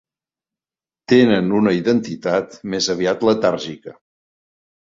[1.13, 3.95] Tenen una identitat més aviat letàrgica.